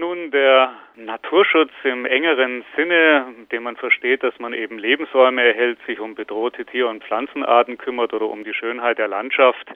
[0.00, 6.00] Nun, der Naturschutz im engeren Sinne, dem man versteht, dass man eben Lebensräume erhält, sich
[6.00, 9.68] um bedrohte Tier- und Pflanzenarten kümmert oder um die Schönheit der Landschaft,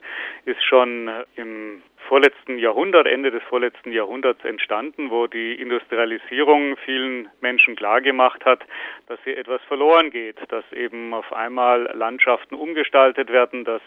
[0.45, 7.75] ist schon im vorletzten Jahrhundert, Ende des vorletzten Jahrhunderts entstanden, wo die Industrialisierung vielen Menschen
[7.75, 8.63] klargemacht hat,
[9.05, 13.83] dass hier etwas verloren geht, dass eben auf einmal Landschaften umgestaltet werden, dass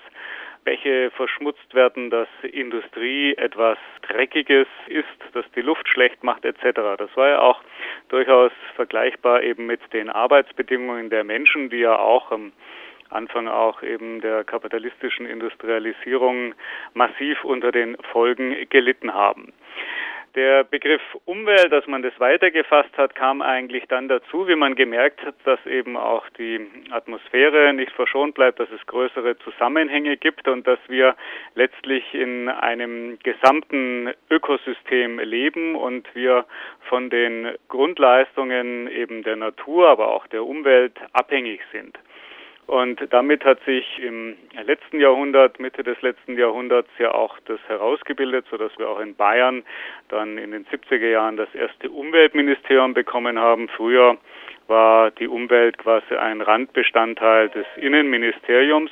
[0.68, 6.80] Bäche verschmutzt werden, dass Industrie etwas Dreckiges ist, dass die Luft schlecht macht etc.
[6.96, 7.61] Das war ja auch
[8.08, 12.53] durchaus vergleichbar eben mit den Arbeitsbedingungen der Menschen, die ja auch am
[13.11, 16.54] Anfang auch eben der kapitalistischen Industrialisierung
[16.94, 19.52] massiv unter den Folgen gelitten haben.
[20.39, 25.21] Der Begriff Umwelt, dass man das weitergefasst hat, kam eigentlich dann dazu, wie man gemerkt
[25.25, 30.64] hat, dass eben auch die Atmosphäre nicht verschont bleibt, dass es größere Zusammenhänge gibt und
[30.64, 31.17] dass wir
[31.57, 36.45] letztlich in einem gesamten Ökosystem leben und wir
[36.83, 41.98] von den Grundleistungen eben der Natur, aber auch der Umwelt abhängig sind.
[42.69, 48.44] Und damit hat sich im letzten Jahrhundert, Mitte des letzten Jahrhunderts ja auch das herausgebildet,
[48.50, 49.64] sodass wir auch in Bayern
[50.11, 53.70] dann in den 70er Jahren das erste Umweltministerium bekommen haben.
[53.70, 54.19] Früher
[54.66, 58.91] war die Umwelt quasi ein Randbestandteil des Innenministeriums.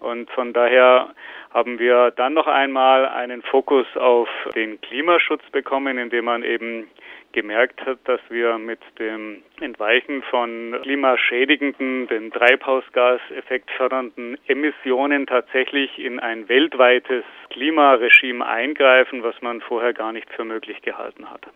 [0.00, 1.14] Und von daher
[1.52, 6.88] haben wir dann noch einmal einen Fokus auf den Klimaschutz bekommen, indem man eben
[7.32, 16.18] gemerkt hat, dass wir mit dem Entweichen von klimaschädigenden, den Treibhausgaseffekt fördernden Emissionen tatsächlich in
[16.18, 21.46] ein weltweites Klimaregime eingreifen, was man vorher gar nicht für möglich gehalten hat.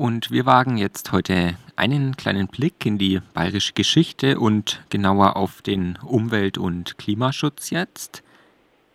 [0.00, 5.60] Und wir wagen jetzt heute einen kleinen Blick in die bayerische Geschichte und genauer auf
[5.60, 8.22] den Umwelt- und Klimaschutz jetzt.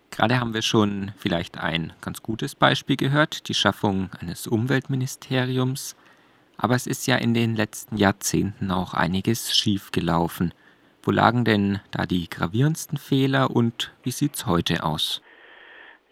[0.09, 5.95] Gerade haben wir schon vielleicht ein ganz gutes Beispiel gehört, die Schaffung eines Umweltministeriums.
[6.57, 10.55] Aber es ist ja in den letzten Jahrzehnten auch einiges schiefgelaufen.
[11.03, 15.21] Wo lagen denn da die gravierendsten Fehler und wie sieht's heute aus?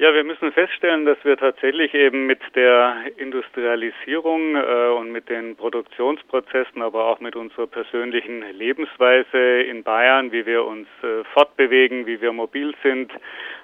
[0.04, 5.56] Ja, wir müssen feststellen, dass wir tatsächlich eben mit der Industrialisierung äh, und mit den
[5.56, 12.20] Produktionsprozessen, aber auch mit unserer persönlichen Lebensweise in Bayern, wie wir uns äh, fortbewegen, wie
[12.20, 13.14] wir mobil sind,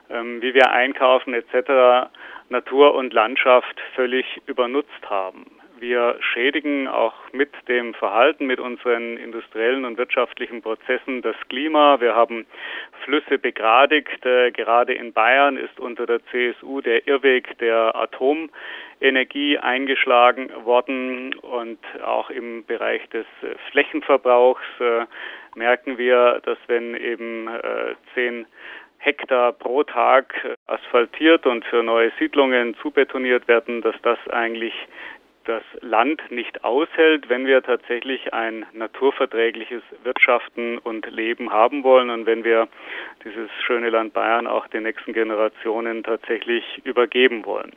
[0.10, 2.10] ähm, wie wir einkaufen etc.,
[2.48, 5.59] Natur und Landschaft völlig übernutzt haben.
[5.80, 12.02] Wir schädigen auch mit dem Verhalten, mit unseren industriellen und wirtschaftlichen Prozessen das Klima.
[12.02, 12.46] Wir haben
[13.06, 14.26] Flüsse begradigt.
[14.26, 21.80] Äh, gerade in Bayern ist unter der CSU der Irrweg der Atomenergie eingeschlagen worden und
[22.04, 25.06] auch im Bereich des äh, Flächenverbrauchs äh,
[25.56, 27.50] merken wir, dass wenn eben
[28.14, 28.46] zehn
[29.00, 30.36] Hektar pro Tag
[30.68, 34.74] asphaltiert und für neue Siedlungen zubetoniert werden, dass das eigentlich
[35.50, 42.28] das Land nicht aushält, wenn wir tatsächlich ein naturverträgliches Wirtschaften und Leben haben wollen und
[42.28, 42.68] wenn wir
[43.24, 47.72] dieses schöne Land Bayern auch den nächsten Generationen tatsächlich übergeben wollen.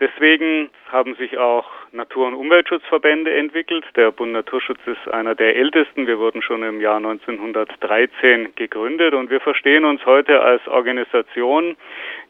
[0.00, 3.84] Deswegen haben sich auch Natur- und Umweltschutzverbände entwickelt.
[3.94, 6.08] Der Bund Naturschutz ist einer der ältesten.
[6.08, 11.76] Wir wurden schon im Jahr 1913 gegründet und wir verstehen uns heute als Organisation,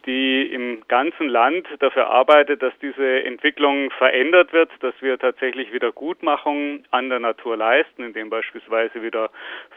[0.04, 6.84] die im ganzen Land dafür arbeitet, dass diese Entwicklung verändert wird, dass wir tatsächlich Wiedergutmachung
[6.90, 9.30] an der Natur leisten, indem beispielsweise wieder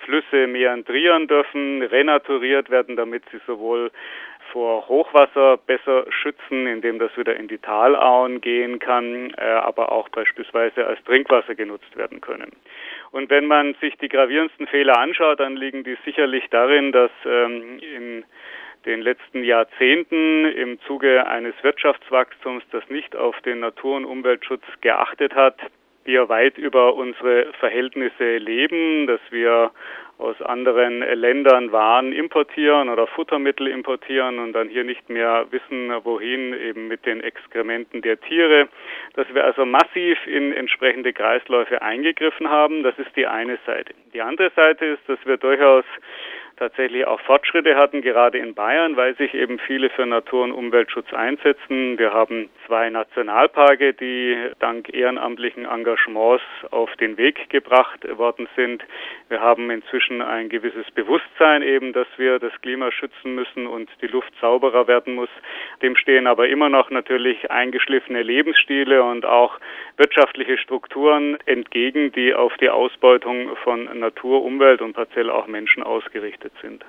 [0.04, 3.92] Flüsse meandrieren dürfen, renaturiert werden, damit sie sowohl
[4.52, 10.10] vor Hochwasser besser schützen, indem das wieder in die Talauen gehen kann, äh, aber auch
[10.10, 12.52] beispielsweise als Trinkwasser genutzt werden können.
[13.12, 17.80] Und wenn man sich die gravierendsten Fehler anschaut, dann liegen die sicherlich darin, dass ähm,
[17.80, 18.26] in
[18.86, 25.36] den letzten Jahrzehnten im Zuge eines Wirtschaftswachstums, das nicht auf den Natur- und Umweltschutz geachtet
[25.36, 25.58] hat,
[26.06, 29.72] wir weit über unsere Verhältnisse leben, dass wir
[30.18, 36.54] aus anderen Ländern Waren importieren oder Futtermittel importieren und dann hier nicht mehr wissen, wohin
[36.54, 38.68] eben mit den Exkrementen der Tiere,
[39.14, 42.84] dass wir also massiv in entsprechende Kreisläufe eingegriffen haben.
[42.84, 43.94] Das ist die eine Seite.
[44.14, 45.86] Die andere Seite ist, dass wir durchaus
[46.58, 51.14] tatsächlich auch Fortschritte hatten, gerade in Bayern, weil sich eben viele für Natur- und Umweltschutz
[51.14, 51.98] einsetzen.
[51.98, 58.84] Wir haben zwei Nationalparke, die dank ehrenamtlichen Engagements auf den Weg gebracht worden sind.
[59.30, 64.08] Wir haben inzwischen ein gewisses Bewusstsein eben, dass wir das Klima schützen müssen und die
[64.08, 65.30] Luft sauberer werden muss.
[65.82, 69.60] Dem stehen aber immer noch natürlich eingeschliffene Lebensstile und auch
[69.98, 76.47] wirtschaftliche Strukturen entgegen, die auf die Ausbeutung von Natur, Umwelt und partiell auch Menschen ausgerichtet
[76.48, 76.86] verpflichtet sind.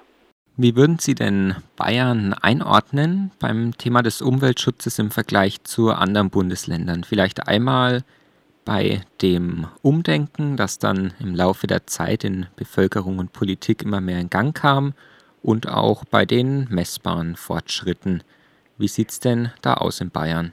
[0.56, 7.04] Wie würden Sie denn Bayern einordnen beim Thema des Umweltschutzes im Vergleich zu anderen Bundesländern?
[7.04, 8.02] Vielleicht einmal
[8.64, 14.18] bei dem Umdenken, das dann im Laufe der Zeit in Bevölkerung und Politik immer mehr
[14.18, 14.94] in Gang kam
[15.42, 18.24] und auch bei den messbaren Fortschritten.
[18.78, 20.52] Wie sieht es denn da aus in Bayern?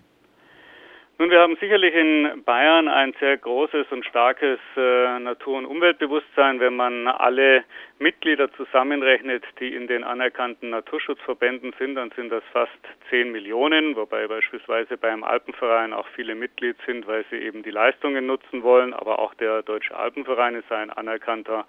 [1.17, 6.59] Nun, wir haben sicherlich in Bayern ein sehr großes und starkes äh, Natur- und Umweltbewusstsein,
[6.59, 7.63] wenn man alle
[7.99, 12.77] Mitglieder zusammenrechnet, die in den anerkannten Naturschutzverbänden sind, dann sind das fast
[13.09, 18.25] 10 Millionen, wobei beispielsweise beim Alpenverein auch viele Mitglied sind, weil sie eben die Leistungen
[18.25, 21.65] nutzen wollen, aber auch der Deutsche Alpenverein ist ein anerkannter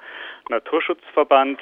[0.49, 1.60] Naturschutzverband.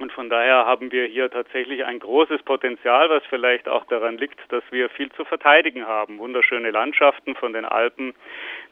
[0.00, 4.40] Und von daher haben wir hier tatsächlich ein großes Potenzial, was vielleicht auch daran liegt,
[4.50, 6.18] dass wir viel zu verteidigen haben.
[6.18, 8.14] Wunderschöne Landschaften von den Alpen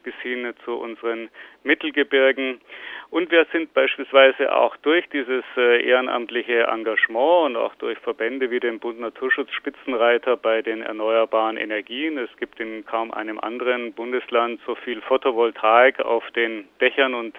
[0.05, 1.29] bis hin zu unseren
[1.65, 2.63] Mittelgebirgen.
[3.11, 8.61] Und wir sind beispielsweise auch durch dieses äh, ehrenamtliche Engagement und auch durch Verbände wie
[8.61, 12.17] den Bund Naturschutz Spitzenreiter bei den erneuerbaren Energien.
[12.17, 17.37] Es gibt in kaum einem anderen Bundesland so viel Photovoltaik auf den Dächern und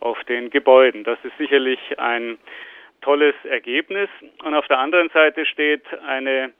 [0.00, 1.04] auf den Gebäuden.
[1.04, 2.36] Das ist sicherlich ein
[3.00, 4.08] tolles Ergebnis.
[4.44, 6.52] Und auf der anderen Seite steht eine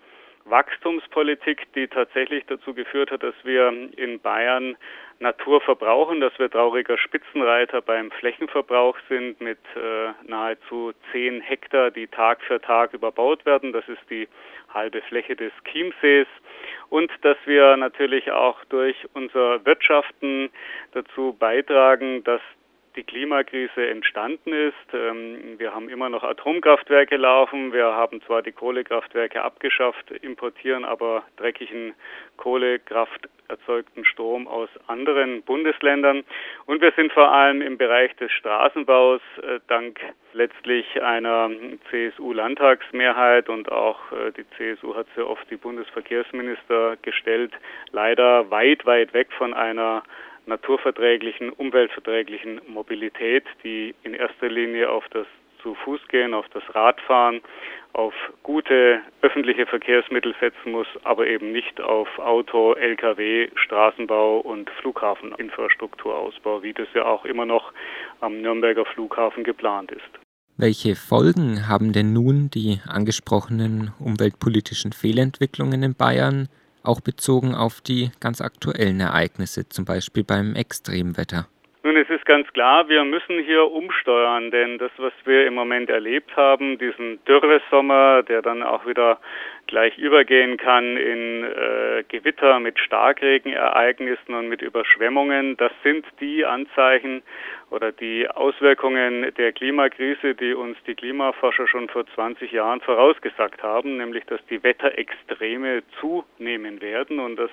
[0.44, 4.76] Wachstumspolitik, die tatsächlich dazu geführt hat, dass wir in Bayern
[5.20, 12.06] Natur verbrauchen, dass wir trauriger Spitzenreiter beim Flächenverbrauch sind mit äh, nahezu zehn Hektar, die
[12.06, 13.72] Tag für Tag überbaut werden.
[13.72, 14.28] Das ist die
[14.72, 16.28] halbe Fläche des Chiemsees.
[16.88, 20.50] Und dass wir natürlich auch durch unser Wirtschaften
[20.92, 22.40] dazu beitragen, dass
[22.98, 24.74] die Klimakrise entstanden ist.
[24.92, 27.72] Ähm, wir haben immer noch Atomkraftwerke laufen.
[27.72, 31.94] Wir haben zwar die Kohlekraftwerke abgeschafft, importieren aber dreckigen
[32.36, 36.24] Kohlekraft erzeugten Strom aus anderen Bundesländern.
[36.66, 40.00] Und wir sind vor allem im Bereich des Straßenbaus äh, dank
[40.32, 41.50] letztlich einer
[41.90, 47.52] CSU-Landtagsmehrheit und auch äh, die CSU hat sehr oft die Bundesverkehrsminister gestellt,
[47.92, 50.02] leider weit, weit weg von einer
[50.48, 55.26] naturverträglichen, umweltverträglichen Mobilität, die in erster Linie auf das
[55.62, 57.40] zu Fuß gehen, auf das Radfahren,
[57.92, 66.62] auf gute öffentliche Verkehrsmittel setzen muss, aber eben nicht auf Auto, Lkw, Straßenbau und Flughafeninfrastrukturausbau,
[66.62, 67.72] wie das ja auch immer noch
[68.20, 70.28] am Nürnberger Flughafen geplant ist.
[70.56, 76.48] Welche Folgen haben denn nun die angesprochenen umweltpolitischen Fehlentwicklungen in Bayern
[76.82, 81.46] auch bezogen auf die ganz aktuellen Ereignisse, zum Beispiel beim Extremwetter?
[81.84, 85.88] Nun, es ist ganz klar, wir müssen hier umsteuern, denn das, was wir im Moment
[85.88, 89.18] erlebt haben, diesen Dürresommer, der dann auch wieder
[89.68, 97.22] gleich übergehen kann in äh, Gewitter mit Starkregenereignissen und mit Überschwemmungen, das sind die Anzeichen
[97.70, 103.98] oder die Auswirkungen der Klimakrise, die uns die Klimaforscher schon vor 20 Jahren vorausgesagt haben,
[103.98, 107.50] nämlich dass die Wetterextreme zunehmen werden und dass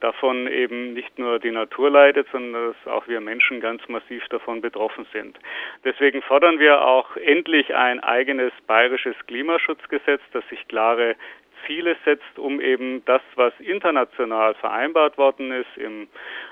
[0.00, 4.60] davon eben nicht nur die Natur leidet, sondern dass auch wir Menschen ganz massiv davon
[4.60, 5.38] betroffen sind.
[5.82, 11.16] Deswegen fordern wir auch endlich ein eigenes bayerisches Klimaschutzgesetz, das sich klare
[11.66, 16.08] Ziele setzt, um eben das, was international vereinbart worden ist im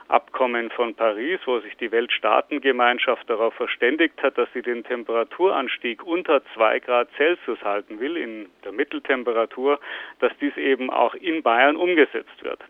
[0.08, 6.42] Abkommen von Paris, wo sich die Weltstaatengemeinschaft darauf verständigt hat, dass sie den Temperaturanstieg unter
[6.54, 9.80] zwei Grad Celsius halten will, in der Mitteltemperatur,
[10.20, 12.60] dass dies eben auch in Bayern umgesetzt wird.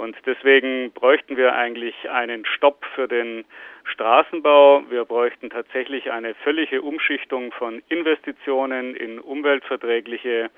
[0.00, 3.44] Und deswegen bräuchten wir eigentlich einen Stopp für den
[3.84, 4.84] Straßenbau.
[4.88, 10.48] Wir bräuchten tatsächlich eine völlige Umschichtung von Investitionen in umweltverträgliche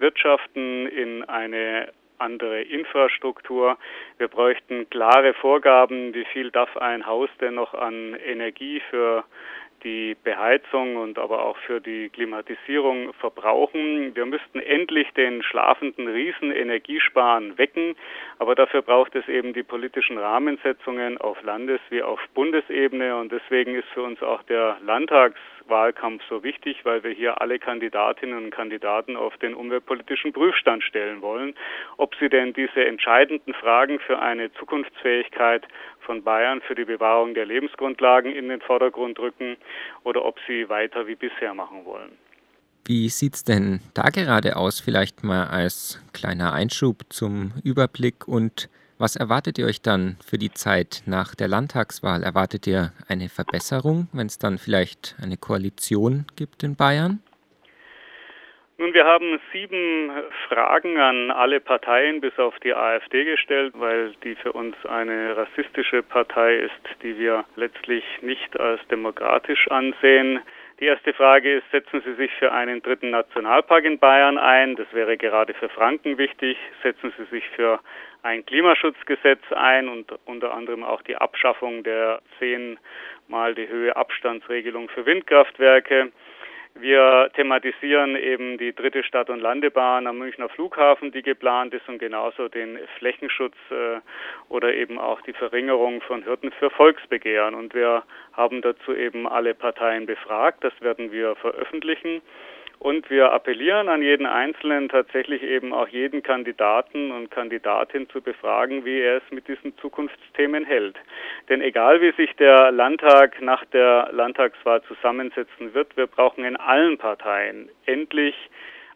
[0.00, 3.76] Wirtschaften, in eine andere Infrastruktur.
[4.18, 9.24] Wir bräuchten klare Vorgaben, wie viel darf ein Haus denn noch an Energie für
[9.84, 14.16] die Beheizung und aber auch für die Klimatisierung verbrauchen.
[14.16, 17.94] Wir müssten endlich den schlafenden Riesen Energiesparen wecken,
[18.38, 23.74] aber dafür braucht es eben die politischen Rahmensetzungen auf Landes- wie auf Bundesebene und deswegen
[23.74, 24.78] ist für uns auch der
[25.68, 31.22] Landtagswahlkampf so wichtig, weil wir hier alle Kandidatinnen und Kandidaten auf den umweltpolitischen Prüfstand stellen
[31.22, 31.54] wollen,
[31.96, 35.66] ob sie denn diese entscheidenden Fragen für eine Zukunftsfähigkeit
[36.00, 39.56] von Bayern für die Bewahrung der Lebensgrundlagen in den Vordergrund rücken
[40.04, 42.12] oder ob sie weiter wie bisher machen wollen.
[42.86, 44.80] Wie sieht es denn da gerade aus?
[44.80, 48.68] Vielleicht mal als kleiner Einschub zum Überblick und
[48.98, 52.22] was erwartet ihr euch dann für die Zeit nach der Landtagswahl?
[52.22, 57.20] Erwartet ihr eine Verbesserung, wenn es dann vielleicht eine Koalition gibt in Bayern?
[58.76, 60.10] Nun, wir haben sieben
[60.48, 66.02] Fragen an alle Parteien bis auf die AfD gestellt, weil die für uns eine rassistische
[66.02, 70.40] Partei ist, die wir letztlich nicht als demokratisch ansehen.
[70.80, 74.74] Die erste Frage ist, setzen Sie sich für einen dritten Nationalpark in Bayern ein?
[74.74, 76.58] Das wäre gerade für Franken wichtig.
[76.82, 77.78] Setzen Sie sich für
[78.24, 85.04] ein Klimaschutzgesetz ein und unter anderem auch die Abschaffung der zehnmal die Höhe Abstandsregelung für
[85.04, 86.10] Windkraftwerke.
[86.76, 91.98] Wir thematisieren eben die dritte Stadt- und Landebahn am Münchner Flughafen, die geplant ist, und
[91.98, 94.00] genauso den Flächenschutz äh,
[94.48, 97.54] oder eben auch die Verringerung von Hürden für Volksbegehren.
[97.54, 98.02] Und wir
[98.32, 100.64] haben dazu eben alle Parteien befragt.
[100.64, 102.22] Das werden wir veröffentlichen.
[102.84, 108.84] Und wir appellieren an jeden Einzelnen, tatsächlich eben auch jeden Kandidaten und Kandidatin zu befragen,
[108.84, 110.96] wie er es mit diesen Zukunftsthemen hält.
[111.48, 116.98] Denn egal wie sich der Landtag nach der Landtagswahl zusammensetzen wird, wir brauchen in allen
[116.98, 118.34] Parteien endlich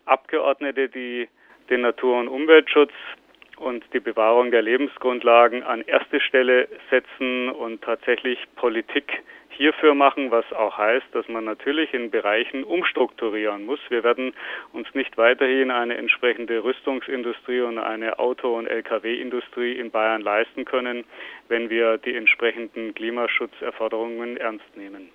[0.04, 1.26] Abgeordnete, die
[1.70, 2.92] den Natur- und Umweltschutz
[3.60, 10.50] und die Bewahrung der Lebensgrundlagen an erste Stelle setzen und tatsächlich Politik hierfür machen, was
[10.52, 13.80] auch heißt, dass man natürlich in Bereichen umstrukturieren muss.
[13.88, 14.32] Wir werden
[14.72, 21.04] uns nicht weiterhin eine entsprechende Rüstungsindustrie und eine Auto- und Lkw-Industrie in Bayern leisten können,
[21.48, 25.10] wenn wir die entsprechenden Klimaschutzerforderungen ernst nehmen.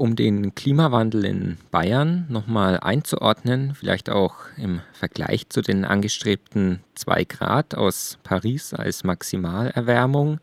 [0.00, 7.24] Um den Klimawandel in Bayern nochmal einzuordnen, vielleicht auch im Vergleich zu den angestrebten 2
[7.24, 10.40] Grad aus Paris als Maximalerwärmung,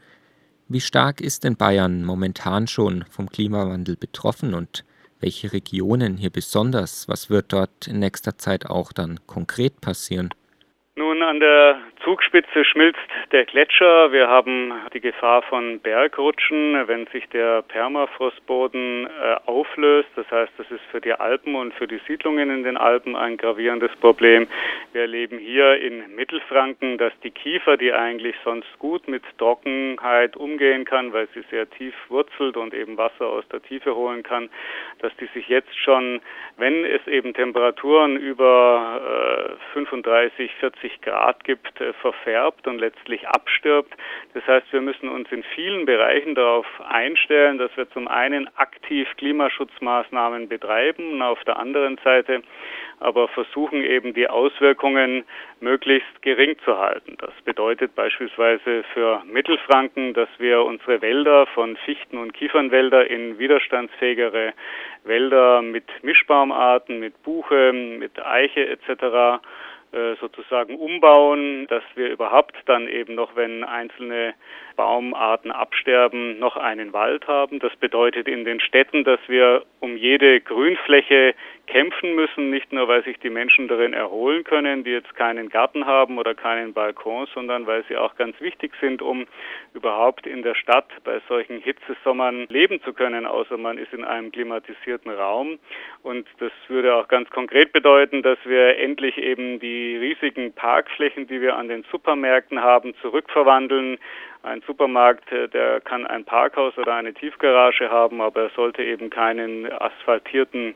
[0.68, 4.86] wie stark ist denn Bayern momentan schon vom Klimawandel betroffen und
[5.22, 7.08] welche Regionen hier besonders?
[7.08, 10.30] Was wird dort in nächster Zeit auch dann konkret passieren?
[10.96, 13.00] Nun, an der Zugspitze schmilzt
[13.32, 14.12] der Gletscher.
[14.12, 20.10] Wir haben die Gefahr von Bergrutschen, wenn sich der Permafrostboden äh, auflöst.
[20.16, 23.38] Das heißt, das ist für die Alpen und für die Siedlungen in den Alpen ein
[23.38, 24.48] gravierendes Problem.
[24.94, 30.86] Wir erleben hier in Mittelfranken, dass die Kiefer, die eigentlich sonst gut mit Trockenheit umgehen
[30.86, 34.50] kann, weil sie sehr tief wurzelt und eben Wasser aus der Tiefe holen kann,
[35.00, 36.22] dass die sich jetzt schon,
[36.58, 43.28] wenn es eben Temperaturen über äh, 35, 40 30 Grad gibt, äh, verfärbt und letztlich
[43.28, 43.92] abstirbt.
[44.36, 49.08] Das heißt, wir müssen uns in vielen Bereichen darauf einstellen, dass wir zum einen aktiv
[49.18, 52.44] Klimaschutzmaßnahmen betreiben und auf der anderen Seite
[53.00, 55.24] aber versuchen eben die Auswirkungen
[55.60, 57.16] möglichst gering zu halten.
[57.20, 64.54] Das bedeutet beispielsweise für Mittelfranken, dass wir unsere Wälder von Fichten- und Kiefernwälder in widerstandsfähigere
[65.04, 69.42] Wälder mit Mischbaumarten, mit Buche, mit Eiche etc.
[69.94, 74.34] Äh, sozusagen umbauen, dass wir überhaupt dann eben noch, wenn einzelne
[74.78, 77.60] Baumarten absterben, noch einen Wald haben.
[77.60, 81.34] Das bedeutet in den Städten, dass wir um jede Grünfläche
[81.66, 85.86] kämpfen müssen, nicht nur weil sich die Menschen darin erholen können, die jetzt keinen Garten
[85.86, 89.28] haben oder keinen Balkon, sondern weil sie auch ganz wichtig sind, um
[89.74, 94.32] überhaupt in der Stadt bei solchen Hitzesommern leben zu können, außer man ist in einem
[94.32, 95.60] klimatisierten Raum.
[96.04, 101.42] Und das würde auch ganz konkret bedeuten, dass wir endlich eben die riesigen Parkflächen, die
[101.42, 103.98] wir an den Supermärkten haben, zurückverwandeln
[104.48, 109.10] ein Supermarkt, äh, der kann ein Parkhaus oder eine Tiefgarage haben, aber er sollte eben
[109.10, 110.76] keinen asphaltierten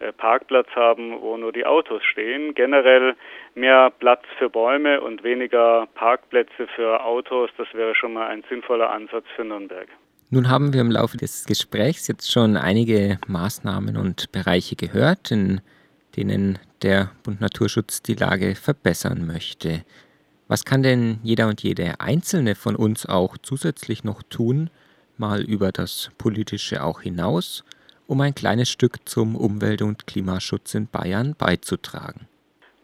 [0.00, 2.54] äh, Parkplatz haben, wo nur die Autos stehen.
[2.54, 3.16] Generell
[3.54, 8.90] mehr Platz für Bäume und weniger Parkplätze für Autos, das wäre schon mal ein sinnvoller
[8.90, 9.88] Ansatz für Nürnberg.
[10.30, 15.62] Nun haben wir im Laufe des Gesprächs jetzt schon einige Maßnahmen und Bereiche gehört, in
[16.16, 19.84] denen der Bund Naturschutz die Lage verbessern möchte.
[20.48, 24.70] Was kann denn jeder und jede Einzelne von uns auch zusätzlich noch tun,
[25.18, 27.64] mal über das Politische auch hinaus,
[28.06, 32.28] um ein kleines Stück zum Umwelt- und Klimaschutz in Bayern beizutragen?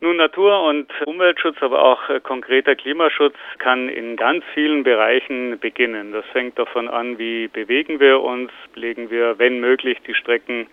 [0.02, 6.12] Nun, Natur- und Umweltschutz, aber auch äh, konkreter Klimaschutz kann in ganz vielen Bereichen beginnen.
[6.12, 10.66] Das fängt davon an, wie bewegen wir uns, legen wir, wenn möglich, die Strecken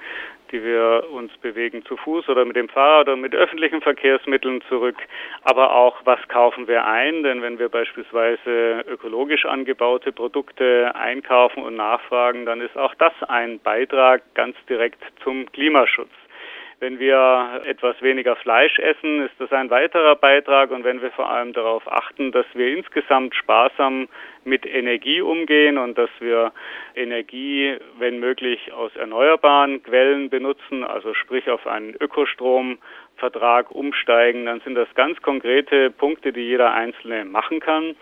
[0.51, 4.98] die wir uns bewegen zu Fuß oder mit dem Fahrrad oder mit öffentlichen Verkehrsmitteln zurück.
[5.43, 7.24] Aber auch, was kaufen wir ein?
[7.24, 13.60] Denn wenn wir beispielsweise ökologisch angebaute Produkte einkaufen und nachfragen, dann ist auch das ein
[13.60, 16.12] Beitrag ganz direkt zum Klimaschutz.
[16.81, 20.71] Wenn wir etwas weniger Fleisch essen, ist das ein weiterer Beitrag.
[20.71, 24.09] Und wenn wir vor allem darauf achten, dass wir insgesamt sparsam
[24.45, 26.51] mit Energie umgehen und dass wir
[26.95, 34.73] Energie, wenn möglich, aus erneuerbaren Quellen benutzen, also sprich auf einen Ökostromvertrag umsteigen, dann sind
[34.73, 37.95] das ganz konkrete Punkte, die jeder Einzelne machen kann.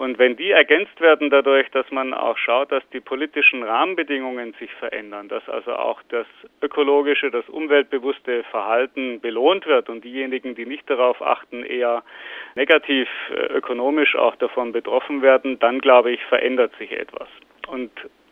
[0.00, 4.72] Und wenn die ergänzt werden dadurch, dass man auch schaut, dass die politischen Rahmenbedingungen sich
[4.72, 6.26] verändern, dass also auch das
[6.62, 12.02] ökologische, das umweltbewusste Verhalten belohnt wird und diejenigen, die nicht darauf achten, eher
[12.54, 17.28] negativ äh, ökonomisch auch davon betroffen werden, dann glaube ich, verändert sich etwas.
[17.68, 17.90] Und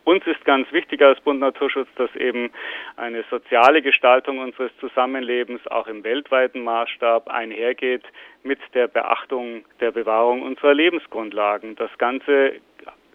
[0.08, 2.50] Uns ist ganz wichtig als Bund Naturschutz, dass eben
[2.96, 8.04] eine soziale Gestaltung unseres Zusammenlebens auch im weltweiten Maßstab einhergeht
[8.42, 11.76] mit der Beachtung der Bewahrung unserer Lebensgrundlagen.
[11.76, 12.54] Das Ganze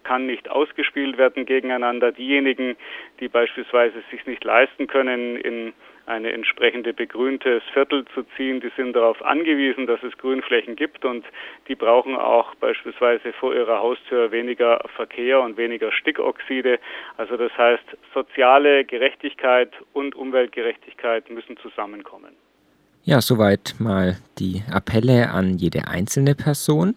[0.04, 2.12] kann nicht ausgespielt werden gegeneinander.
[2.12, 2.76] Diejenigen,
[3.20, 5.74] die beispielsweise sich nicht leisten können, in
[6.06, 11.26] eine entsprechende begrüntes Viertel zu ziehen, die sind darauf angewiesen, dass es Grünflächen gibt und
[11.68, 16.80] die brauchen auch beispielsweise vor ihrer Haustür weniger Verkehr und weniger Stickoxide.
[17.18, 17.84] Also das heißt,
[18.14, 22.36] soziale Gerechtigkeit und Umweltgerechtigkeit müssen zusammenkommen.
[23.06, 26.96] Ja, soweit mal die Appelle an jede einzelne Person.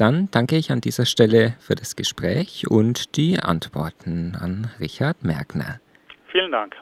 [0.00, 5.78] Dann danke ich an dieser Stelle für das Gespräch und die Antworten an Richard Merkner.
[6.32, 6.74] Vielen Dank.